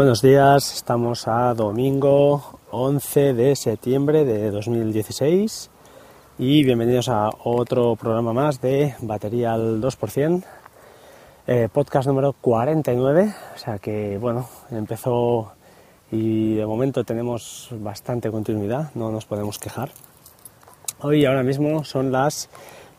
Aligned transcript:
Buenos 0.00 0.22
días, 0.22 0.76
estamos 0.76 1.28
a 1.28 1.52
domingo 1.52 2.58
11 2.70 3.34
de 3.34 3.54
septiembre 3.54 4.24
de 4.24 4.50
2016 4.50 5.70
y 6.38 6.64
bienvenidos 6.64 7.10
a 7.10 7.28
otro 7.44 7.96
programa 7.96 8.32
más 8.32 8.62
de 8.62 8.94
Batería 9.02 9.52
al 9.52 9.78
2%, 9.78 10.42
eh, 11.46 11.68
podcast 11.70 12.08
número 12.08 12.32
49, 12.32 13.34
o 13.54 13.58
sea 13.58 13.78
que 13.78 14.16
bueno, 14.16 14.48
empezó 14.70 15.52
y 16.10 16.54
de 16.54 16.64
momento 16.64 17.04
tenemos 17.04 17.68
bastante 17.72 18.30
continuidad, 18.30 18.92
no 18.94 19.12
nos 19.12 19.26
podemos 19.26 19.58
quejar. 19.58 19.90
Hoy 21.02 21.26
ahora 21.26 21.42
mismo 21.42 21.84
son 21.84 22.10
las 22.10 22.48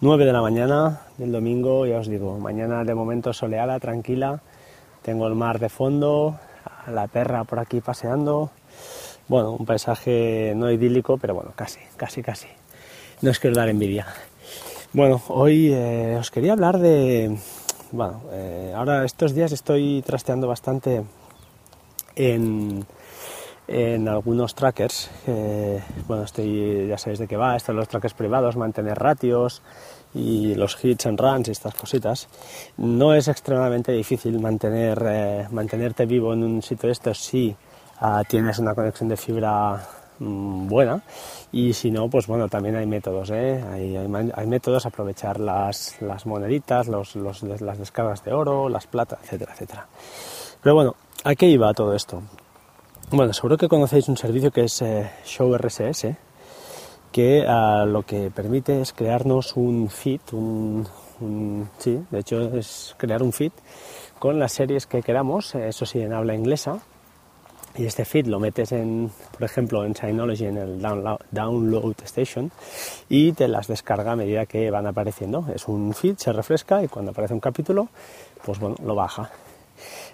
9 0.02 0.23
de 0.23 0.33
la 0.33 0.41
mañana 0.43 1.02
del 1.18 1.31
domingo, 1.31 1.88
ya 1.88 1.97
os 1.97 2.07
digo, 2.07 2.38
mañana 2.38 2.83
de 2.83 2.93
momento 2.93 3.33
soleada, 3.33 3.79
tranquila, 3.79 4.43
tengo 5.02 5.25
el 5.25 5.33
mar 5.33 5.57
de 5.57 5.69
fondo, 5.69 6.38
la 6.88 7.07
perra 7.07 7.43
por 7.43 7.60
aquí 7.60 7.82
paseando, 7.82 8.51
bueno, 9.28 9.52
un 9.52 9.65
paisaje 9.65 10.54
no 10.56 10.71
idílico, 10.71 11.18
pero 11.18 11.33
bueno, 11.33 11.54
casi, 11.56 11.79
casi, 11.97 12.21
casi. 12.21 12.47
No 13.21 13.32
os 13.32 13.39
quiero 13.39 13.56
dar 13.56 13.69
envidia. 13.69 14.07
Bueno, 14.93 15.21
hoy 15.29 15.71
eh, 15.74 16.18
os 16.19 16.32
quería 16.32 16.54
hablar 16.54 16.79
de, 16.79 17.38
bueno, 17.92 18.21
eh, 18.32 18.74
ahora 18.75 19.05
estos 19.05 19.33
días 19.33 19.52
estoy 19.52 20.04
trasteando 20.05 20.47
bastante 20.47 21.04
en 22.16 22.86
en 23.68 24.07
algunos 24.07 24.56
trackers. 24.56 25.10
bueno, 26.07 26.24
estoy, 26.24 26.88
ya 26.88 26.97
sabéis 26.97 27.19
de 27.19 27.28
qué 27.28 27.38
va, 27.38 27.56
estos 27.56 27.75
los 27.75 27.88
trackers 27.88 28.14
privados, 28.14 28.56
mantener 28.56 28.97
ratios 28.97 29.61
y 30.14 30.56
los 30.56 30.83
hits 30.83 31.06
and 31.06 31.19
runs 31.19 31.47
y 31.47 31.52
estas 31.52 31.75
cositas. 31.75 32.28
No 32.78 33.14
es 33.14 33.28
extremadamente 33.28 33.92
difícil 33.92 34.39
mantener, 34.39 35.02
eh, 35.08 35.47
mantenerte 35.52 36.05
vivo 36.05 36.33
en 36.33 36.44
un 36.44 36.61
sitio 36.61 36.88
de 36.88 36.94
estos 36.94 37.19
si 37.19 37.55
ah, 38.00 38.23
tienes 38.27 38.59
una 38.59 38.75
conexión 38.75 39.09
de 39.09 39.17
fibra 39.17 39.81
mm, 40.19 40.67
buena 40.67 41.02
y 41.52 41.73
si 41.73 41.91
no, 41.91 42.09
pues 42.09 42.28
bueno, 42.28 42.47
también 42.50 42.75
hay 42.75 42.85
métodos, 42.85 43.30
¿eh? 43.31 43.63
hay, 43.72 43.95
hay, 43.97 44.47
métodos, 44.47 44.85
aprovechar 44.85 45.39
las, 45.39 46.02
las 46.02 46.25
moneditas, 46.25 46.88
los, 46.88 47.16
los, 47.16 47.44
las 47.44 47.78
descargas 47.78 48.23
de 48.23 48.33
oro, 48.33 48.69
las 48.69 48.88
plata, 48.88 49.19
etcétera, 49.23 49.53
etcétera. 49.53 49.88
Pero 50.61 50.75
bueno, 50.75 50.95
¿a 51.23 51.35
qué 51.35 51.47
iba 51.47 51.73
todo 51.73 51.94
esto? 51.94 52.22
Bueno, 53.13 53.33
seguro 53.33 53.57
que 53.57 53.67
conocéis 53.67 54.07
un 54.07 54.15
servicio 54.15 54.51
que 54.51 54.63
es 54.63 54.81
eh, 54.81 55.11
Show 55.25 55.53
RSS, 55.57 56.15
que 57.11 57.43
ah, 57.45 57.83
lo 57.85 58.03
que 58.03 58.31
permite 58.31 58.79
es 58.79 58.93
crearnos 58.93 59.57
un 59.57 59.89
feed, 59.89 60.21
un, 60.31 60.87
sí, 61.77 62.01
de 62.09 62.19
hecho 62.19 62.39
es 62.55 62.95
crear 62.97 63.21
un 63.21 63.33
feed 63.33 63.51
con 64.17 64.39
las 64.39 64.53
series 64.53 64.87
que 64.87 65.01
queramos, 65.01 65.55
eso 65.55 65.85
sí, 65.85 65.99
en 65.99 66.13
habla 66.13 66.35
inglesa. 66.35 66.79
Y 67.75 67.85
este 67.85 68.05
feed 68.05 68.27
lo 68.27 68.39
metes 68.39 68.71
en, 68.71 69.11
por 69.33 69.43
ejemplo, 69.43 69.83
en 69.83 69.93
Synology 69.93 70.45
en 70.45 70.57
el 70.57 70.81
download, 70.81 71.95
Station 72.03 72.49
y 73.09 73.33
te 73.33 73.49
las 73.49 73.67
descarga 73.67 74.13
a 74.13 74.15
medida 74.15 74.45
que 74.45 74.71
van 74.71 74.87
apareciendo. 74.87 75.47
Es 75.53 75.67
un 75.67 75.93
feed, 75.93 76.15
se 76.15 76.31
refresca 76.31 76.81
y 76.81 76.87
cuando 76.87 77.11
aparece 77.11 77.33
un 77.33 77.41
capítulo, 77.41 77.89
pues 78.45 78.57
bueno, 78.57 78.77
lo 78.85 78.95
baja. 78.95 79.31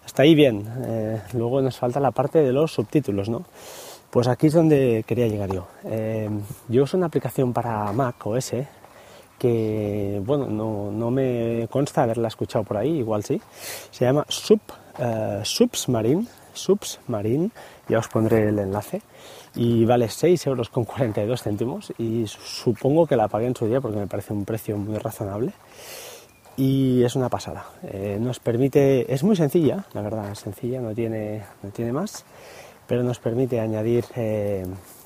Hasta 0.05 0.23
ahí 0.23 0.35
bien. 0.35 0.65
Eh, 0.85 1.21
luego 1.33 1.61
nos 1.61 1.77
falta 1.77 1.99
la 1.99 2.11
parte 2.11 2.39
de 2.39 2.51
los 2.51 2.73
subtítulos, 2.73 3.29
¿no? 3.29 3.45
Pues 4.09 4.27
aquí 4.27 4.47
es 4.47 4.53
donde 4.53 5.03
quería 5.05 5.27
llegar 5.27 5.51
yo. 5.51 5.67
Eh, 5.85 6.29
yo 6.69 6.83
uso 6.83 6.97
una 6.97 7.07
aplicación 7.07 7.53
para 7.53 7.91
Mac 7.91 8.25
OS 8.25 8.53
que, 9.37 10.21
bueno, 10.25 10.47
no, 10.47 11.11
me 11.11 11.67
consta 11.69 12.03
haberla 12.03 12.27
escuchado 12.27 12.63
por 12.63 12.77
ahí, 12.77 12.97
igual 12.97 13.23
sí. 13.23 13.39
Se 13.91 14.05
llama 14.05 14.25
Sub, 14.29 14.59
uh, 14.97 15.43
Subsmarine, 15.45 16.25
Subsmarine, 16.53 17.51
ya 17.87 17.99
os 17.99 18.07
pondré 18.07 18.49
el 18.49 18.57
enlace. 18.59 19.01
Y 19.55 19.85
vale 19.85 20.09
6 20.09 20.47
euros 20.47 20.69
con 20.69 20.85
42 20.85 21.41
céntimos 21.41 21.91
y 21.97 22.25
supongo 22.27 23.07
que 23.07 23.15
la 23.15 23.27
pagué 23.27 23.47
en 23.47 23.55
su 23.55 23.65
día 23.65 23.81
porque 23.81 23.97
me 23.97 24.07
parece 24.07 24.33
un 24.33 24.45
precio 24.45 24.77
muy 24.77 24.97
razonable 24.99 25.51
y 26.57 27.03
es 27.03 27.15
una 27.15 27.29
pasada. 27.29 27.65
Eh, 27.83 28.17
nos 28.19 28.39
permite, 28.39 29.13
es 29.13 29.23
muy 29.23 29.35
sencilla, 29.35 29.85
la 29.93 30.01
verdad, 30.01 30.31
es 30.31 30.39
sencilla, 30.39 30.81
no 30.81 30.93
tiene, 30.93 31.43
no 31.61 31.69
tiene 31.69 31.93
más, 31.93 32.25
pero 32.87 33.03
nos 33.03 33.19
permite 33.19 33.59
añadir 33.59 34.03
eh, 34.15 34.65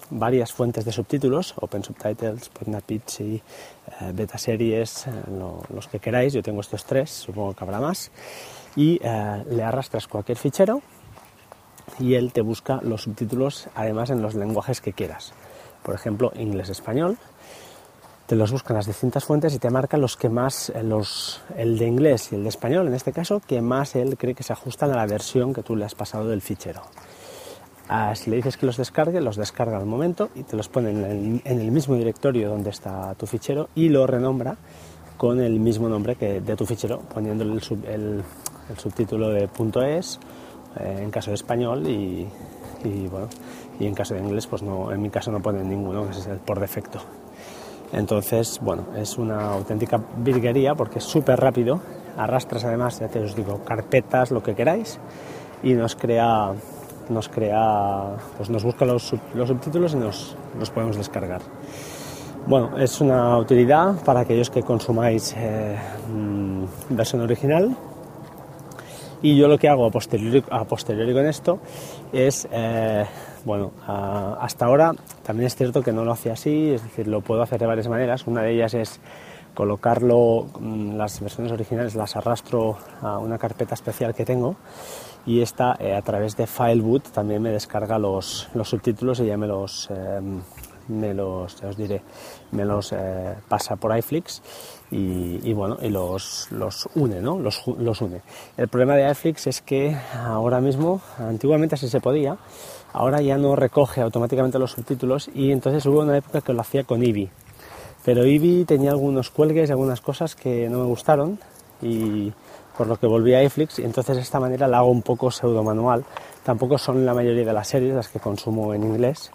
varias 0.10 0.54
fuentes 0.54 0.86
de 0.86 0.94
subtítulos, 0.94 1.54
Open 1.58 1.84
Subtitles, 1.84 2.50
Podnapitchy, 2.50 3.36
eh, 3.36 4.12
Beta 4.14 4.38
Series, 4.38 5.06
los 5.74 5.88
que 5.90 6.00
queráis, 6.00 6.34
yo 6.34 6.42
tengo 6.42 6.62
estos 6.62 6.86
tres, 6.86 7.12
supongo 7.12 7.54
que 7.54 7.64
habrá 7.66 7.82
más, 7.82 8.12
y 8.78 9.00
le 9.00 9.64
arrastras 9.64 10.08
cualquier 10.08 10.38
fichero 10.38 10.82
y 12.00 12.14
él 12.14 12.32
te 12.32 12.40
busca 12.40 12.80
los 12.82 13.02
subtítulos 13.04 13.68
además 13.76 14.10
en 14.12 14.22
los 14.22 14.34
lenguajes 14.34 14.80
que 14.80 14.94
quieras. 14.94 15.34
Por 15.84 15.94
ejemplo, 15.94 16.32
inglés-español, 16.36 17.18
te 18.32 18.38
los 18.38 18.50
buscan 18.50 18.78
las 18.78 18.86
distintas 18.86 19.26
fuentes 19.26 19.54
y 19.54 19.60
te 19.60 19.70
marca 19.70 19.98
los 19.98 20.16
que 20.16 20.30
más, 20.30 20.70
eh, 20.70 20.84
los, 20.84 21.42
el 21.58 21.78
de 21.78 21.86
inglés 21.86 22.32
y 22.32 22.36
el 22.36 22.44
de 22.44 22.48
español 22.48 22.88
en 22.88 22.94
este 22.94 23.12
caso, 23.12 23.42
que 23.46 23.62
más 23.62 23.94
él 23.98 24.18
cree 24.18 24.34
que 24.34 24.42
se 24.42 24.54
ajustan 24.54 24.90
a 24.92 24.96
la 24.96 25.06
versión 25.06 25.54
que 25.54 25.64
tú 25.64 25.76
le 25.76 25.84
has 25.84 25.96
pasado 25.96 26.30
del 26.30 26.42
fichero. 26.42 26.82
Ah, 27.90 28.16
si 28.16 28.30
le 28.30 28.38
dices 28.38 28.56
que 28.56 28.66
los 28.66 28.78
descargue, 28.78 29.20
los 29.20 29.36
descarga 29.36 29.76
al 29.76 29.86
momento 29.86 30.30
y 30.34 30.44
te 30.44 30.56
los 30.56 30.70
pone 30.70 30.92
en 30.92 31.42
el, 31.44 31.72
mismo 31.72 31.96
directorio 31.96 32.48
donde 32.48 32.70
está 32.70 33.14
tu 33.16 33.28
fichero 33.28 33.68
y 33.76 33.90
lo 33.90 34.08
renombra 34.08 34.56
con 35.18 35.42
el 35.42 35.60
mismo 35.60 35.90
nombre 35.90 36.16
que 36.16 36.40
de 36.40 36.56
tu 36.56 36.66
fichero, 36.66 37.02
poniéndole 37.14 37.52
el, 37.52 38.24
subtítulo 38.78 39.28
de 39.28 39.50
.es 40.00 40.20
eh, 40.80 41.00
en 41.02 41.12
caso 41.12 41.32
de 41.32 41.36
español 41.36 41.86
y, 41.86 42.30
bueno, 43.12 43.28
y 43.78 43.88
en 43.88 43.94
caso 43.94 44.14
de 44.14 44.22
inglés, 44.22 44.48
pues 44.48 44.64
no, 44.64 44.90
en 44.90 45.02
mi 45.02 45.10
caso 45.10 45.34
no 45.34 45.42
pone 45.42 45.66
ninguno, 45.66 46.06
que 46.06 46.12
es 46.12 46.28
el 46.28 46.38
por 46.38 46.62
defecto. 46.62 47.02
Entonces, 47.94 48.60
bueno, 48.62 48.86
es 48.96 49.18
una 49.18 49.52
auténtica 49.52 50.00
virguería 50.18 50.76
porque 50.76 51.00
es 51.00 51.06
súper 51.06 51.40
rápido, 51.40 51.82
arrastras 52.18 52.64
además, 52.64 53.00
ya 53.00 53.08
te 53.08 53.20
os 53.20 53.36
digo, 53.36 53.62
carpetas, 53.66 54.32
lo 54.32 54.42
que 54.42 54.56
queráis, 54.56 55.00
y 55.64 55.74
nos 55.74 55.96
crea, 55.96 56.54
nos 57.10 57.28
crea, 57.28 58.16
pues 58.38 58.50
nos 58.50 58.64
busca 58.64 58.86
los, 58.86 59.04
subtítulos 59.04 59.94
y 59.94 59.98
nos 59.98 60.36
los 60.58 60.70
podemos 60.70 60.96
descargar. 60.98 61.42
Bueno, 62.48 62.78
es 62.78 63.00
una 63.02 63.38
utilidad 63.38 64.04
para 64.04 64.22
aquellos 64.22 64.50
que 64.50 64.64
consumáis 64.64 65.36
eh, 65.38 65.78
mm, 66.12 66.64
versión 66.90 67.22
original. 67.22 67.76
Y 69.22 69.38
yo 69.38 69.48
lo 69.48 69.58
que 69.58 69.70
hago 69.70 69.86
a 69.86 69.92
posteriori, 69.92 70.44
a 70.50 70.66
posteriori 70.66 71.14
con 71.14 71.26
esto 71.26 71.60
es 72.12 72.48
eh, 72.52 73.06
bueno, 73.46 73.72
hasta 73.88 74.66
ahora 74.66 74.94
también 75.24 75.48
es 75.48 75.56
cierto 75.56 75.82
que 75.82 75.92
no 75.92 76.06
lo 76.06 76.12
hace 76.12 76.32
así, 76.32 76.72
es 76.72 76.84
decir, 76.84 77.08
lo 77.08 77.22
puedo 77.22 77.42
hacer 77.42 77.60
de 77.60 77.66
varias 77.66 77.88
maneras. 77.88 78.28
Una 78.28 78.42
de 78.42 78.54
ellas 78.54 78.74
es 78.74 79.00
colocarlo, 79.54 80.48
mm, 80.60 80.96
las 80.96 81.20
versiones 81.20 81.52
originales 81.52 81.96
las 81.96 82.16
arrastro 82.16 82.78
a 83.02 83.18
una 83.18 83.38
carpeta 83.38 83.74
especial 83.74 84.14
que 84.14 84.26
tengo 84.26 84.56
y 85.26 85.42
esta 85.42 85.76
eh, 85.80 85.94
a 85.94 86.02
través 86.02 86.36
de 86.38 86.48
Fileboot 86.48 87.10
también 87.12 87.42
me 87.42 87.52
descarga 87.52 88.00
los, 88.00 88.50
subtítulos 88.64 89.20
y 89.20 89.26
ya 89.26 89.38
me 89.38 89.48
los, 89.48 89.90
em, 89.92 90.42
me 90.92 91.14
los, 91.14 91.62
os 91.64 91.78
diré, 91.78 92.02
me 92.52 92.66
los 92.66 92.92
eh, 92.92 93.36
pasa 93.48 93.76
por 93.76 93.98
iFlix 93.98 94.42
y, 94.92 95.54
bueno, 95.54 95.78
y 95.82 95.90
los, 95.90 96.52
los 96.52 96.90
une, 96.96 97.22
¿no? 97.22 97.40
Los, 97.40 97.66
los 97.66 98.02
une. 98.02 98.22
El 98.58 98.68
problema 98.68 98.96
de 98.96 99.10
iFlix 99.10 99.48
es 99.48 99.62
que 99.62 99.96
ahora 100.14 100.60
mismo, 100.60 101.02
antiguamente 101.18 101.76
así 101.76 101.88
se 101.88 102.02
podía, 102.02 102.38
ahora 102.92 103.22
ya 103.22 103.38
no 103.38 103.56
recoge 103.56 104.02
automáticamente 104.02 104.60
los 104.60 104.72
subtítulos 104.72 105.30
y 105.34 105.52
entonces 105.52 105.86
hubo 105.86 106.02
una 106.02 106.18
época 106.18 106.42
que 106.42 106.54
lo 106.54 106.62
hacía 106.62 106.84
con 106.84 107.04
Eevee. 107.04 107.30
Pero 108.04 108.24
Eevee 108.24 108.66
tenía 108.66 108.92
algunos 108.92 109.30
cuelgues 109.30 109.70
y 109.70 109.72
algunas 109.72 110.02
cosas 110.02 110.36
que 110.36 110.68
no 110.68 110.80
me 110.80 110.86
gustaron 110.86 111.40
y 111.82 112.34
por 112.78 112.88
lo 112.88 112.98
que 112.98 113.08
volví 113.08 113.34
a 113.34 113.44
iFlix 113.44 113.80
y 113.80 113.84
entonces 113.84 114.16
de 114.16 114.22
esta 114.24 114.40
manera 114.40 114.68
la 114.68 114.80
hago 114.80 114.90
un 114.90 115.04
poco 115.04 115.32
pseudo 115.32 115.64
manual. 115.64 116.04
Tampoco 116.44 116.78
son 116.78 117.06
la 117.06 117.14
mayoría 117.14 117.46
de 117.46 117.54
las 117.54 117.68
series 117.68 117.94
las 117.94 118.10
que 118.10 118.20
consumo 118.20 118.74
en 118.74 118.84
inglés, 118.84 119.32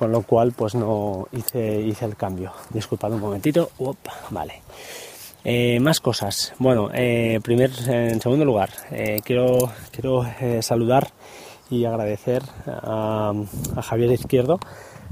con 0.00 0.12
lo 0.12 0.22
cual 0.22 0.52
pues 0.56 0.74
no 0.74 1.28
hice, 1.30 1.78
hice 1.82 2.06
el 2.06 2.16
cambio. 2.16 2.54
Disculpad 2.70 3.12
un 3.12 3.20
momentito. 3.20 3.68
vale. 4.30 4.62
Eh, 5.44 5.78
más 5.78 6.00
cosas. 6.00 6.54
Bueno, 6.58 6.88
eh, 6.94 7.38
primer, 7.42 7.70
en 7.86 8.18
segundo 8.18 8.46
lugar, 8.46 8.70
eh, 8.92 9.20
quiero, 9.22 9.70
quiero 9.92 10.24
saludar 10.62 11.10
y 11.68 11.84
agradecer 11.84 12.42
a, 12.66 13.34
Javier 13.82 14.12
Izquierdo, 14.12 14.58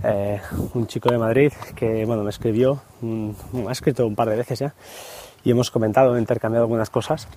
eh, 0.05 0.41
un 0.73 0.87
chico 0.87 1.11
de 1.11 1.19
Madrid 1.19 1.53
que 1.77 2.07
bueno, 2.07 2.23
me 2.23 2.31
escribió, 2.31 2.81
ha 3.69 3.73
escrito 3.73 4.07
un 4.07 4.17
par 4.17 4.31
de 4.31 4.37
veces 4.37 4.59
ya, 4.59 4.75
y 5.45 5.51
hemos 5.51 5.71
comentado, 5.71 6.19
intercambiado 6.19 6.65
algunas 6.65 6.89
cosas. 6.89 7.29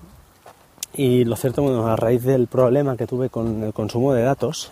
Y 0.94 1.26
lo 1.26 1.36
cierto, 1.36 1.64
bueno, 1.64 1.86
a 1.86 1.98
raíz 1.98 2.24
del 2.24 2.48
problema 2.48 2.96
que 2.96 3.08
tuve 3.08 3.30
con 3.30 3.62
el 3.62 3.74
consumo 3.74 4.14
de 4.14 4.24
datos, 4.24 4.72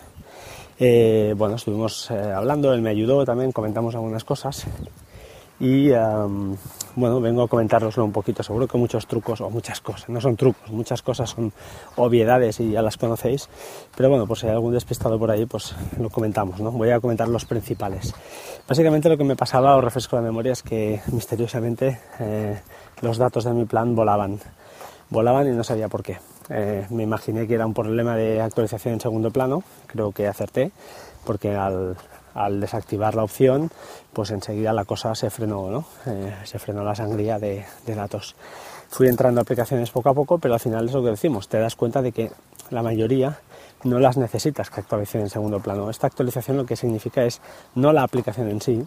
eh, 0.80 1.34
bueno, 1.36 1.56
estuvimos 1.56 2.10
eh, 2.10 2.32
hablando, 2.34 2.72
él 2.72 2.80
me 2.80 2.88
ayudó 2.88 3.22
también, 3.26 3.52
comentamos 3.52 3.94
algunas 3.94 4.24
cosas. 4.24 4.66
y 5.60 5.90
bueno, 6.96 7.20
vengo 7.20 7.42
a 7.42 7.48
comentaroslo 7.48 8.02
un 8.02 8.12
poquito. 8.12 8.42
Seguro 8.42 8.66
que 8.66 8.78
muchos 8.78 9.06
trucos 9.06 9.42
o 9.42 9.50
muchas 9.50 9.82
cosas, 9.82 10.08
no 10.08 10.18
son 10.20 10.36
trucos, 10.36 10.70
muchas 10.70 11.02
cosas 11.02 11.28
son 11.28 11.52
obviedades 11.96 12.60
y 12.60 12.70
ya 12.70 12.80
las 12.80 12.96
conocéis, 12.96 13.50
pero 13.94 14.08
bueno, 14.08 14.26
pues 14.26 14.40
si 14.40 14.46
hay 14.46 14.52
algún 14.52 14.72
despistado 14.72 15.18
por 15.18 15.30
ahí, 15.30 15.44
pues 15.44 15.74
lo 15.98 16.08
comentamos, 16.08 16.60
¿no? 16.60 16.70
Voy 16.70 16.90
a 16.90 16.98
comentar 16.98 17.28
los 17.28 17.44
principales. 17.44 18.14
Básicamente 18.66 19.10
lo 19.10 19.18
que 19.18 19.24
me 19.24 19.36
pasaba, 19.36 19.76
o 19.76 19.82
refresco 19.82 20.16
la 20.16 20.22
memoria, 20.22 20.52
es 20.52 20.62
que 20.62 21.02
misteriosamente 21.12 22.00
eh, 22.20 22.58
los 23.02 23.18
datos 23.18 23.44
de 23.44 23.52
mi 23.52 23.66
plan 23.66 23.94
volaban. 23.94 24.40
Volaban 25.10 25.46
y 25.46 25.50
no 25.50 25.62
sabía 25.62 25.88
por 25.88 26.02
qué. 26.02 26.18
Eh, 26.50 26.86
me 26.90 27.04
imaginé 27.04 27.46
que 27.46 27.54
era 27.54 27.64
un 27.64 27.74
problema 27.74 28.16
de 28.16 28.40
actualización 28.40 28.94
en 28.94 29.00
segundo 29.00 29.30
plano, 29.30 29.62
creo 29.86 30.10
que 30.10 30.26
acerté, 30.26 30.72
porque 31.24 31.54
al, 31.54 31.96
desactivar 32.60 33.14
la 33.14 33.22
opción, 33.22 33.70
pues 34.12 34.30
enseguida 34.30 34.72
la 34.72 34.84
cosa 34.84 35.14
se 35.14 35.30
frenó, 35.30 35.70
¿no? 35.70 35.84
Eh, 36.06 36.34
se 36.44 36.58
frenó 36.58 36.82
la 36.82 36.94
sangría 36.94 37.38
de, 37.38 37.64
datos. 37.86 38.34
Fui 38.88 39.06
entrando 39.06 39.40
a 39.40 39.42
aplicaciones 39.42 39.90
poco 39.90 40.08
a 40.08 40.14
poco, 40.14 40.38
pero 40.38 40.54
al 40.54 40.60
final 40.60 40.86
es 40.86 40.92
lo 40.92 41.02
que 41.04 41.10
decimos, 41.10 41.48
te 41.48 41.58
das 41.58 41.76
cuenta 41.76 42.02
de 42.02 42.10
que 42.10 42.32
la 42.70 42.82
mayoría 42.82 43.38
no 43.84 44.00
las 44.00 44.16
necesitas 44.16 44.70
que 44.70 44.80
actualicen 44.80 45.22
en 45.22 45.30
segundo 45.30 45.60
plano. 45.60 45.88
Esta 45.88 46.08
actualización 46.08 46.56
lo 46.56 46.66
que 46.66 46.76
significa 46.76 47.24
es 47.24 47.40
no 47.76 47.92
la 47.92 48.02
aplicación 48.02 48.48
en 48.48 48.60
sí, 48.60 48.86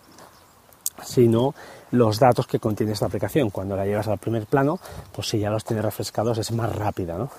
sino 1.01 1.53
los 1.91 2.19
datos 2.19 2.47
que 2.47 2.59
contiene 2.59 2.93
esta 2.93 3.05
aplicación. 3.05 3.49
Cuando 3.49 3.75
la 3.75 3.85
llevas 3.85 4.07
al 4.07 4.17
primer 4.17 4.45
plano, 4.45 4.79
pues 5.11 5.29
si 5.29 5.39
ya 5.39 5.49
los 5.49 5.63
tienes 5.63 5.85
refrescados 5.85 6.37
es 6.37 6.51
más 6.51 6.75
rápida, 6.75 7.17
¿no? 7.17 7.29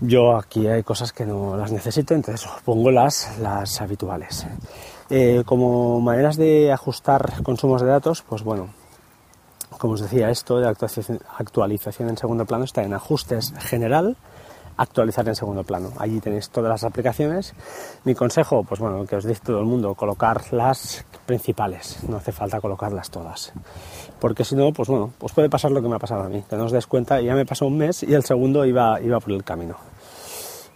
Yo 0.00 0.36
aquí 0.36 0.66
hay 0.66 0.82
cosas 0.82 1.12
que 1.12 1.24
no 1.24 1.56
las 1.56 1.72
necesito, 1.72 2.14
entonces 2.14 2.46
pongo 2.64 2.90
las, 2.90 3.38
las 3.38 3.80
habituales. 3.80 4.46
Eh, 5.08 5.42
como 5.46 6.00
maneras 6.00 6.36
de 6.36 6.70
ajustar 6.70 7.42
consumos 7.42 7.80
de 7.80 7.88
datos, 7.88 8.22
pues 8.22 8.42
bueno, 8.42 8.68
como 9.78 9.94
os 9.94 10.02
decía, 10.02 10.28
esto 10.28 10.58
de 10.58 10.68
actualización, 10.68 12.10
en 12.10 12.18
segundo 12.18 12.44
plano 12.44 12.64
está 12.64 12.82
en 12.82 12.92
ajustes 12.92 13.54
general, 13.58 14.16
actualizar 14.76 15.26
en 15.28 15.34
segundo 15.34 15.64
plano. 15.64 15.92
Allí 15.98 16.20
tenéis 16.20 16.50
todas 16.50 16.70
las 16.70 16.84
aplicaciones. 16.84 17.54
Mi 18.04 18.14
consejo, 18.14 18.64
pues 18.64 18.80
bueno, 18.80 19.04
que 19.06 19.16
os 19.16 19.24
dice 19.24 19.40
todo 19.44 19.60
el 19.60 19.66
mundo, 19.66 19.94
colocar 19.94 20.52
las 20.52 21.04
principales, 21.26 21.98
no 22.08 22.16
hace 22.16 22.32
falta 22.32 22.60
colocarlas 22.60 23.10
todas. 23.10 23.52
Porque 24.20 24.44
si 24.44 24.54
no, 24.54 24.72
pues 24.72 24.88
bueno, 24.88 25.12
pues 25.18 25.32
puede 25.32 25.50
pasar 25.50 25.70
lo 25.70 25.82
que 25.82 25.88
me 25.88 25.96
ha 25.96 25.98
pasado 25.98 26.22
a 26.22 26.28
mí, 26.28 26.44
que 26.48 26.56
no 26.56 26.64
os 26.64 26.72
des 26.72 26.86
cuenta, 26.86 27.20
ya 27.20 27.34
me 27.34 27.44
pasó 27.44 27.66
un 27.66 27.76
mes 27.76 28.02
y 28.02 28.14
el 28.14 28.24
segundo 28.24 28.64
iba, 28.64 29.00
iba 29.00 29.20
por 29.20 29.32
el 29.32 29.44
camino. 29.44 29.76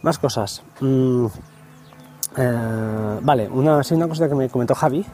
Más 0.03 0.19
cosas. 0.19 0.63
Mm, 0.81 1.27
eh, 2.37 3.19
vale, 3.23 3.49
una, 3.49 3.83
sí, 3.83 3.95
una 3.95 4.07
cosa 4.07 4.29
que 4.29 4.35
me 4.35 4.49
comentó 4.49 4.75
Javi, 4.75 5.05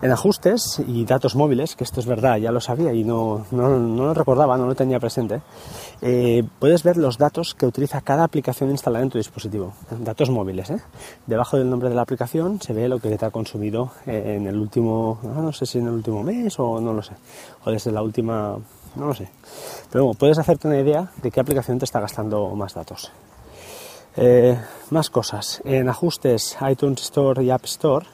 en 0.00 0.12
ajustes 0.12 0.80
y 0.86 1.04
datos 1.04 1.34
móviles, 1.34 1.74
que 1.74 1.82
esto 1.82 1.98
es 1.98 2.06
verdad, 2.06 2.36
ya 2.36 2.52
lo 2.52 2.60
sabía 2.60 2.92
y 2.92 3.02
no, 3.02 3.44
no, 3.50 3.76
lo 3.78 4.14
recordaba, 4.14 4.56
no 4.56 4.66
lo 4.66 4.74
tenía 4.74 5.00
presente, 5.00 5.42
eh, 6.00 6.44
puedes 6.60 6.84
ver 6.84 6.96
los 6.96 7.18
datos 7.18 7.54
que 7.54 7.66
utiliza 7.66 8.00
cada 8.02 8.22
aplicación 8.22 8.70
instalada 8.70 9.02
en 9.04 9.10
tu 9.10 9.18
dispositivo, 9.18 9.74
datos 9.98 10.30
móviles. 10.30 10.70
¿eh? 10.70 10.80
Debajo 11.26 11.56
del 11.56 11.68
nombre 11.68 11.88
de 11.88 11.96
la 11.96 12.02
aplicación 12.02 12.60
se 12.60 12.72
ve 12.72 12.88
lo 12.88 13.00
que 13.00 13.16
te 13.16 13.26
ha 13.26 13.30
consumido 13.30 13.90
en 14.06 14.46
el 14.46 14.56
último, 14.56 15.18
no 15.22 15.52
sé 15.52 15.66
si 15.66 15.78
en 15.78 15.88
el 15.88 15.94
último 15.94 16.22
mes 16.22 16.58
o 16.58 16.80
no 16.80 16.92
lo 16.92 17.02
sé, 17.02 17.14
o 17.64 17.70
desde 17.70 17.90
la 17.90 18.02
última, 18.02 18.56
no 18.94 19.06
lo 19.06 19.14
sé. 19.14 19.28
Pero 19.90 20.04
bueno, 20.04 20.18
puedes 20.18 20.38
hacerte 20.38 20.68
una 20.68 20.78
idea 20.78 21.10
de 21.20 21.30
qué 21.32 21.40
aplicación 21.40 21.78
te 21.78 21.84
está 21.84 21.98
gastando 22.00 22.54
más 22.54 22.74
datos. 22.74 23.10
Eh, 24.16 24.58
más 24.90 25.10
cosas. 25.10 25.62
En 25.64 25.88
ajustes 25.88 26.56
iTunes 26.68 27.02
Store 27.02 27.42
y 27.42 27.50
App 27.50 27.64
Store 27.64 28.06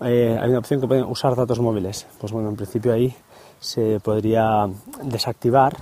eh, 0.00 0.38
hay 0.40 0.50
una 0.50 0.58
opción 0.58 0.80
que 0.80 0.86
pueden 0.86 1.04
usar 1.04 1.34
datos 1.34 1.60
móviles. 1.60 2.06
Pues 2.20 2.32
bueno, 2.32 2.48
en 2.48 2.56
principio 2.56 2.92
ahí 2.92 3.14
se 3.60 3.98
podría 4.00 4.68
desactivar 5.02 5.74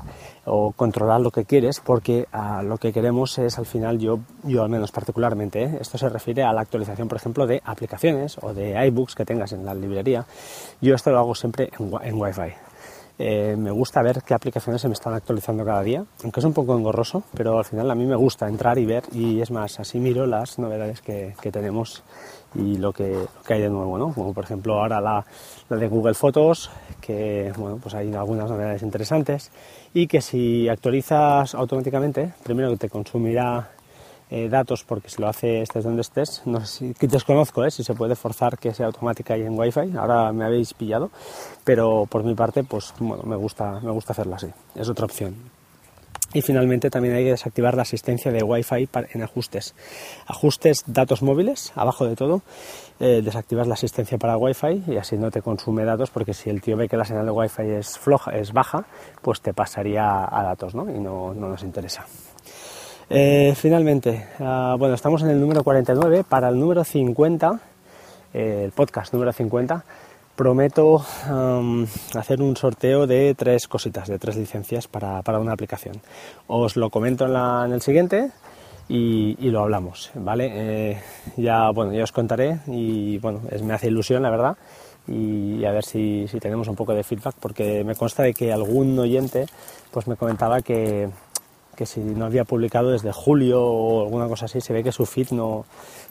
o 0.44 0.72
controlar 0.72 1.20
lo 1.20 1.31
que 1.31 1.44
quieres 1.44 1.81
porque 1.81 2.26
ah, 2.32 2.62
lo 2.62 2.78
que 2.78 2.93
queremos 2.93 3.37
es 3.38 3.58
al 3.58 3.66
final 3.66 3.99
yo 3.99 4.20
yo 4.44 4.62
al 4.62 4.69
menos 4.69 4.93
particularmente 4.93 5.64
¿eh? 5.64 5.78
esto 5.81 5.99
se 5.99 6.08
refiere 6.08 6.44
a 6.44 6.52
la 6.52 6.60
actualización 6.60 7.08
por 7.08 7.16
ejemplo 7.16 7.46
de 7.46 7.60
aplicaciones 7.64 8.38
o 8.40 8.54
de 8.54 8.87
iBooks 8.87 9.16
que 9.16 9.25
tengas 9.25 9.52
en 9.52 9.64
la 9.64 9.75
librería 9.75 10.25
yo 10.81 10.94
esto 10.94 11.10
lo 11.10 11.19
hago 11.19 11.34
siempre 11.34 11.70
en, 11.78 11.93
en 12.02 12.20
Wi-Fi 12.20 12.52
eh, 13.19 13.56
me 13.59 13.70
gusta 13.70 14.03
ver 14.03 14.23
qué 14.23 14.35
aplicaciones 14.35 14.81
se 14.81 14.88
me 14.88 14.94
están 14.94 15.14
actualizando 15.14 15.64
cada 15.64 15.82
día, 15.82 16.05
aunque 16.23 16.41
es 16.41 16.47
un 16.47 16.53
poco 16.53 16.76
engorroso, 16.76 17.23
pero 17.35 17.59
al 17.59 17.64
final 17.64 17.91
a 17.91 17.94
mí 17.94 18.06
me 18.06 18.17
gusta 18.17 18.49
entrar 18.49 18.79
y 18.79 18.87
ver, 18.87 19.05
y 19.12 19.41
es 19.41 19.50
más, 19.50 19.79
así 19.79 19.99
miro 19.99 20.26
las 20.26 20.59
novedades 20.59 21.00
que, 21.03 21.35
tenemos 21.53 22.03
y 22.55 22.79
lo 22.79 22.93
que, 22.93 23.26
hay 23.49 23.61
de 23.61 23.69
nuevo, 23.69 23.99
¿no? 23.99 24.12
Como 24.12 24.32
por 24.32 24.44
ejemplo 24.44 24.81
ahora 24.81 25.00
la, 25.00 25.25
de 25.69 25.88
Google 25.88 26.14
Fotos, 26.14 26.70
que 27.00 27.53
bueno, 27.56 27.79
pues 27.82 27.94
hay 27.94 28.12
algunas 28.14 28.50
novedades 28.50 28.82
interesantes 28.82 29.50
y 29.93 30.06
que 30.06 30.20
si 30.20 30.69
actualizas 30.69 31.55
automáticamente, 31.55 32.32
primero 32.43 32.70
que 32.70 32.76
te 32.76 32.88
consumirá 32.88 33.70
eh, 34.34 34.49
datos 34.49 34.82
porque 34.82 35.11
si 35.11 35.20
lo 35.20 35.29
hace 35.29 35.61
estés 35.61 35.84
donde 35.84 36.00
estés, 36.00 36.40
no 36.46 36.64
sé 36.64 36.94
si 36.99 37.06
desconozco 37.06 37.67
eh, 37.67 37.70
si 37.70 37.84
se 37.84 37.93
puede 37.93 38.17
forzar 38.17 38.56
que 38.58 38.73
sea 38.73 38.87
automática 38.87 39.37
y 39.37 39.43
en 39.43 39.58
wifi, 39.58 39.94
ahora 39.94 40.32
me 40.32 40.46
habéis 40.46 40.73
pillado, 40.73 41.11
pero 41.64 42.06
por 42.08 42.25
mi 42.25 42.34
parte 42.34 42.64
pues 42.64 42.94
bueno, 42.99 43.25
me 43.25 43.37
gusta, 43.37 43.79
me 43.81 43.90
gusta 43.90 44.14
hacerlo 44.14 44.37
así, 44.37 44.46
es 44.75 44.88
otra 44.88 45.05
opción. 45.05 45.34
Y 46.32 46.40
finalmente 46.40 46.88
también 46.88 47.14
hay 47.14 47.25
que 47.25 47.32
desactivar 47.32 47.75
la 47.75 47.82
asistencia 47.82 48.32
de 48.32 48.43
Wi-Fi 48.43 48.88
en 49.12 49.23
ajustes. 49.23 49.75
Ajustes 50.26 50.82
datos 50.87 51.20
móviles, 51.20 51.73
abajo 51.75 52.06
de 52.06 52.17
todo, 52.17 52.40
eh, 53.00 53.20
desactivas 53.23 53.67
la 53.67 53.75
asistencia 53.75 54.17
para 54.17 54.38
Wi-Fi 54.38 54.85
y 54.87 54.96
así 54.96 55.19
no 55.19 55.31
te 55.31 55.43
consume 55.43 55.85
datos 55.85 56.08
porque 56.08 56.32
si 56.32 56.49
el 56.49 56.62
tío 56.62 56.78
ve 56.78 56.88
que 56.88 56.96
la 56.96 57.05
señal 57.05 57.26
de 57.26 57.32
Wi-Fi 57.32 57.69
es 57.73 57.99
floja, 57.99 58.31
es 58.31 58.55
baja, 58.55 58.87
pues 59.20 59.43
te 59.43 59.52
pasaría 59.52 60.25
a 60.25 60.43
datos, 60.43 60.75
¿no? 60.75 60.90
Y 60.90 60.99
no, 61.00 61.35
no 61.35 61.50
nos 61.50 61.62
interesa. 61.64 62.06
Eh, 63.14 63.53
finalmente, 63.55 64.26
ah, 64.41 64.75
bueno, 64.79 64.94
estamos 64.94 65.23
en 65.23 65.29
el 65.29 65.38
número 65.38 65.62
49. 65.62 66.25
Para 66.26 66.49
el 66.49 66.59
número 66.59 66.82
50, 66.82 67.61
eh, 68.32 68.62
el 68.64 68.73
podcast 68.73 69.12
número 69.12 69.35
50, 69.35 69.85
prometo 70.35 71.05
hacer 72.14 72.41
un 72.41 72.56
sorteo 72.56 73.06
de 73.06 73.35
tres 73.35 73.69
cositas, 73.69 74.09
de 74.09 74.19
tres 74.19 74.37
licencias 74.37 74.88
para, 74.88 75.20
una 75.38 75.53
aplicación. 75.53 76.00
Os 76.47 76.76
lo 76.76 76.88
comento 76.88 77.26
en, 77.26 77.73
el 77.73 77.82
siguiente 77.82 78.31
y, 78.88 79.37
lo 79.50 79.61
hablamos, 79.61 80.11
¿vale? 80.14 80.50
Eh, 80.50 81.00
ya, 81.37 81.69
bueno, 81.69 81.93
ya 81.93 82.05
os 82.05 82.12
contaré 82.12 82.61
y, 82.67 83.19
bueno, 83.19 83.43
me 83.62 83.75
hace 83.75 83.88
ilusión, 83.88 84.23
la 84.23 84.31
verdad. 84.31 84.56
Y, 85.06 85.62
a 85.67 85.70
ver 85.70 85.85
si, 85.85 86.26
si 86.29 86.41
tenemos 86.41 86.67
un 86.67 86.76
poco 86.76 86.94
de 86.94 87.05
feedback 87.05 87.35
porque 87.38 87.85
me 87.85 87.94
consta 87.94 88.23
de 88.23 88.32
que 88.32 88.55
algún 88.55 88.99
oyente 88.99 89.44
pues 89.91 90.06
me 90.06 90.17
comentaba 90.17 90.62
que, 90.62 91.11
que 91.76 91.86
si 91.86 92.00
no 92.00 92.26
había 92.26 92.44
publicado 92.44 92.90
desde 92.90 93.12
julio 93.12 93.62
o 93.62 94.02
alguna 94.02 94.28
cosa 94.28 94.47
así, 94.47 94.61
se 94.61 94.73
ve 94.73 94.82
que 94.82 94.92
su 94.92 95.06
feed 95.06 95.30
no, 95.30 95.64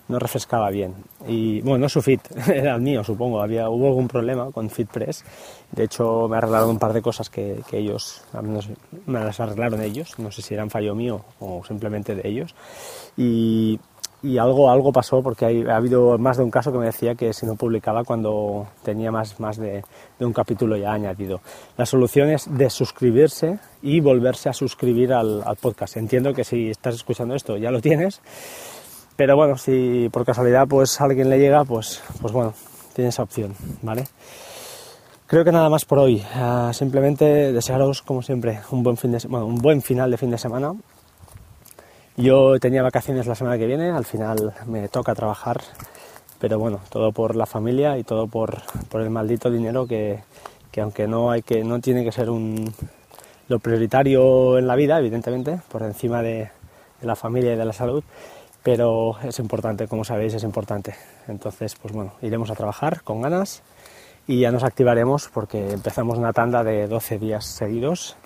no 0.08 0.20
refrescaba 0.20 0.70
bien. 0.70 0.94
Y 1.28 1.62
bueno, 1.62 1.80
no 1.80 1.90
su 1.90 2.02
feed, 2.02 2.20
era 2.54 2.76
el 2.76 2.82
mío, 2.82 3.04
supongo. 3.04 3.42
Había, 3.42 3.70
hubo 3.70 3.88
algún 3.88 4.08
problema 4.08 4.52
con 4.52 4.70
FeedPress. 4.70 5.24
De 5.72 5.84
hecho, 5.84 6.28
me 6.28 6.38
arreglaron 6.38 6.72
un 6.72 6.80
par 6.80 6.94
de 6.94 7.02
cosas 7.02 7.30
que, 7.30 7.62
que 7.70 7.78
ellos, 7.78 8.24
al 8.34 8.44
menos 8.44 8.70
me 9.06 9.20
las 9.20 9.40
arreglaron 9.40 9.82
ellos. 9.82 10.18
No 10.20 10.32
sé 10.32 10.42
si 10.42 10.54
eran 10.54 10.70
fallo 10.70 10.96
mío 10.96 11.24
o 11.40 11.64
simplemente 11.64 12.16
de 12.16 12.28
ellos. 12.28 12.56
Y, 13.18 13.80
y 14.24 14.38
algo, 14.38 14.70
algo 14.70 14.92
pasó 14.92 15.24
porque 15.24 15.46
hay, 15.46 15.64
ha 15.64 15.78
habido 15.78 16.18
más 16.18 16.38
de 16.38 16.44
un 16.44 16.52
caso 16.52 16.72
que 16.72 16.78
me 16.78 16.86
decía 16.86 17.16
que 17.16 17.34
si 17.34 17.46
no 17.46 17.56
publicaba 17.56 18.04
cuando 18.04 18.68
tenía 18.84 19.12
más, 19.12 19.40
más 19.40 19.58
de, 19.58 19.84
un 20.20 20.34
capítulo 20.34 20.78
ya 20.78 20.94
añadido. 20.94 21.42
La 21.78 21.86
solución 21.86 22.30
es 22.30 22.46
de 22.56 22.70
suscribirse 22.70 23.60
y 23.82 24.00
volverse 24.00 24.50
a 24.50 24.54
suscribir 24.54 25.14
al, 25.14 25.44
podcast. 25.60 25.98
Entiendo 25.98 26.34
que 26.34 26.44
si 26.44 26.70
estás 26.70 26.96
escuchando 26.96 27.36
esto 27.36 27.58
ya 27.58 27.72
lo 27.72 27.82
tienes, 27.82 28.22
pero 29.16 29.36
bueno, 29.36 29.58
si 29.58 30.10
por 30.10 30.26
casualidad 30.26 30.68
pues 30.68 31.02
alguien 31.02 31.30
le 31.30 31.40
llega, 31.40 31.66
pues, 31.66 32.02
pues 32.22 32.34
bueno, 32.34 32.54
tiene 32.94 33.10
esa 33.10 33.24
opción, 33.24 33.56
¿vale? 33.82 34.04
Creo 35.26 35.46
que 35.46 35.52
nada 35.52 35.70
más 35.70 35.86
por 35.86 36.00
hoy. 36.00 36.22
Ah, 36.36 36.72
simplemente 36.74 37.54
desearos, 37.54 38.02
como 38.02 38.22
siempre, 38.22 38.60
un 38.72 38.84
buen, 38.84 38.98
fin 38.98 39.14
de, 39.14 39.26
un 39.28 39.56
buen 39.56 39.82
final 39.82 40.12
de 40.12 40.18
fin 40.18 40.30
de 40.30 40.38
semana 40.38 40.74
yo 42.18 42.60
tenía 42.60 42.84
vacaciones 42.84 43.28
la 43.28 43.36
semana 43.36 43.58
que 43.58 43.68
viene, 43.68 43.90
al 43.90 44.06
final 44.06 44.54
me 44.66 44.88
toca 44.90 45.16
trabajar, 45.16 45.62
pero 46.40 46.60
bueno, 46.60 46.80
todo 46.90 47.12
por 47.12 47.36
la 47.36 47.46
familia 47.46 47.98
y 47.98 48.04
todo 48.04 48.28
por, 48.28 48.62
el 48.94 49.10
maldito 49.10 49.50
dinero 49.50 49.88
que, 49.88 50.20
aunque 50.82 51.08
no 51.08 51.32
hay 51.32 51.42
que, 51.42 51.64
no 51.64 51.80
tiene 51.80 52.04
que 52.04 52.12
ser 52.12 52.30
un, 52.30 52.74
lo 53.48 53.60
prioritario 53.60 54.58
en 54.58 54.68
la 54.68 54.76
vida, 54.76 55.00
evidentemente, 55.00 55.60
por 55.72 55.84
encima 55.84 56.22
de, 56.22 56.50
la 57.02 57.16
familia 57.16 57.54
y 57.54 57.58
de 57.58 57.66
la 57.66 57.74
salud, 57.74 58.04
pero 58.62 59.16
es 59.24 59.40
importante, 59.40 59.88
como 59.88 60.04
sabéis, 60.04 60.36
es 60.36 60.44
importante. 60.44 60.94
Entonces, 61.28 61.76
pues 61.82 61.94
bueno, 61.94 62.14
iremos 62.22 62.52
a 62.52 62.56
trabajar 62.56 63.02
con 63.02 63.22
ganas 63.22 63.64
y 64.28 64.40
ya 64.40 64.52
nos 64.52 64.64
activaremos 64.64 65.30
porque 65.34 65.72
empezamos 65.72 66.18
una 66.18 66.32
tanda 66.32 66.64
de 66.64 66.88
12 66.88 67.18
días 67.18 67.46
seguidos, 67.46 68.18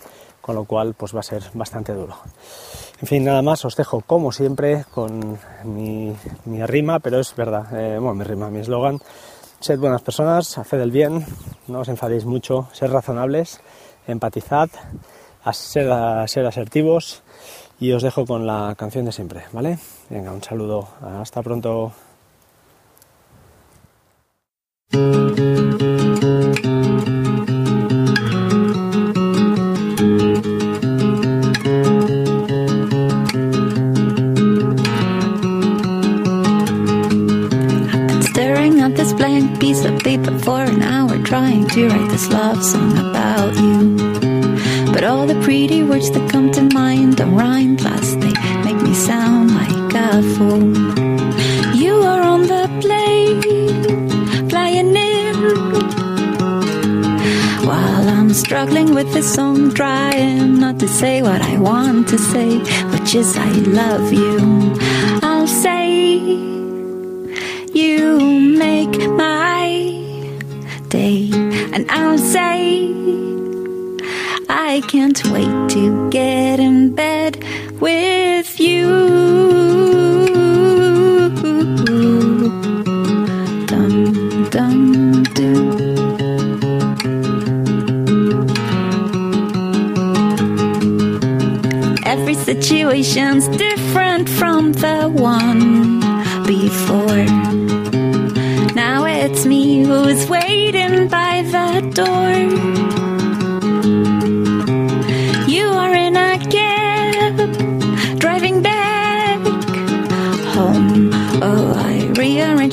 con 0.45 0.53
lo 0.53 0.65
cual 0.65 0.93
pues 0.93 1.15
va 1.15 1.21
a 1.21 1.23
ser 1.23 1.41
bastante 1.55 1.91
duro. 1.91 2.15
En 3.01 3.07
fin, 3.07 3.23
nada 3.23 3.41
más, 3.41 3.65
os 3.65 3.75
dejo 3.75 4.01
como 4.01 4.31
siempre 4.31 4.85
con 4.93 5.39
mi, 5.63 6.15
rima, 6.45 6.99
pero 6.99 7.19
es 7.19 7.35
verdad, 7.35 7.65
eh, 7.73 7.97
bueno, 7.97 8.13
mi 8.13 8.23
rima, 8.25 8.51
mi 8.51 8.59
eslogan, 8.59 8.99
sed 9.59 9.79
buenas 9.79 10.03
personas, 10.03 10.55
haced 10.59 10.79
el 10.79 10.91
bien, 10.91 11.25
no 11.67 11.79
os 11.79 11.87
enfadéis 11.87 12.25
mucho, 12.25 12.67
sed 12.73 12.91
razonables, 12.91 13.59
empatizad, 14.05 14.69
ser, 15.51 15.89
ser 16.29 16.45
asertivos 16.45 17.23
y 17.79 17.93
os 17.93 18.03
dejo 18.03 18.27
con 18.27 18.45
la 18.45 18.75
canción 18.77 19.05
de 19.05 19.13
siempre, 19.13 19.45
¿vale? 19.51 19.79
Venga, 20.11 20.31
un 20.31 20.43
saludo, 20.43 20.87
hasta 21.01 21.41
pronto. 21.41 21.91
Words 46.05 46.17
that 46.17 46.31
come 46.31 46.51
to 46.51 46.61
mind 46.73 47.17
don't 47.17 47.35
rhyme, 47.35 47.77
plus 47.77 48.15
they 48.15 48.33
make 48.63 48.81
me 48.81 48.93
sound 48.93 49.53
like 49.53 49.93
a 49.93 50.21
fool. 50.35 50.63
You 51.75 51.93
are 52.03 52.21
on 52.21 52.41
the 52.43 52.67
plane, 52.81 54.49
flying 54.49 54.95
in. 54.95 55.35
While 57.67 58.09
I'm 58.09 58.33
struggling 58.33 58.93
with 58.93 59.11
this 59.13 59.33
song, 59.33 59.73
trying 59.73 60.59
not 60.59 60.79
to 60.79 60.87
say 60.87 61.21
what 61.21 61.41
I 61.41 61.57
want 61.57 62.09
to 62.09 62.17
say, 62.17 62.59
which 62.91 63.15
is 63.15 63.35
I 63.37 63.51
love 63.81 64.13
you. 64.13 64.39
I'll 65.21 65.47
say, 65.47 66.17
you 67.73 68.19
make 68.57 68.97
my 69.11 69.67
day, 70.89 71.29
and 71.73 71.89
I'll 71.89 72.17
say, 72.17 73.04
I 74.75 74.81
can't 74.81 75.23
wait 75.31 75.69
to 75.69 76.09
get 76.09 76.59
in 76.59 76.93
bed 76.93 77.41
with 77.79 78.59
you. 78.59 78.89
Dum 83.67 84.49
dum 84.49 85.23
do. 85.33 85.53
Every 92.05 92.33
situation's 92.33 93.47
different 93.47 94.27
from 94.27 94.73
the 94.73 95.07
one 95.07 96.01
before 96.45 97.23
Now 98.75 99.05
it's 99.05 99.45
me 99.45 99.85
who's 99.85 100.27
waiting 100.27 101.07
by 101.07 101.43
the 101.43 101.79
door. 101.93 103.05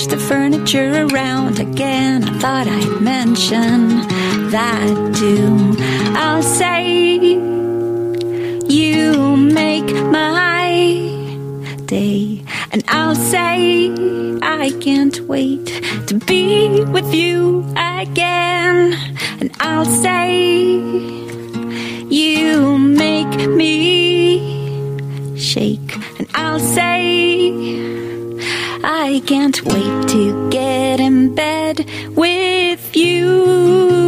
The 0.07 0.17
furniture 0.17 1.07
around 1.07 1.61
again. 1.61 2.25
I 2.25 2.39
thought 2.39 2.67
I'd 2.67 3.01
mention 3.01 3.89
that 4.51 5.15
too. 5.15 5.77
I'll 6.17 6.43
say, 6.43 7.19
You 8.67 9.37
make 9.37 9.91
my 10.11 10.71
day, 11.87 12.43
and 12.73 12.83
I'll 12.89 13.15
say, 13.15 13.93
I 14.43 14.71
can't 14.81 15.21
wait 15.29 15.67
to 16.07 16.15
be 16.27 16.85
with 16.85 17.15
you 17.15 17.65
again. 17.77 18.95
And 19.41 19.51
I'll 19.61 19.85
say, 19.85 20.45
You 22.09 22.79
make 22.79 23.49
me 23.49 25.39
shake. 25.39 25.97
And 26.19 26.29
I'll 26.35 26.61
say, 26.61 28.02
I 28.85 29.23
can't 29.27 29.63
wait 29.65 30.09
to 30.09 30.51
get 30.51 30.99
in 31.01 31.35
bed 31.35 31.87
with 32.17 32.97
you. 32.97 34.03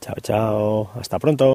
Chao, 0.00 0.14
chao. 0.22 0.90
Hasta 0.94 1.18
pronto. 1.18 1.48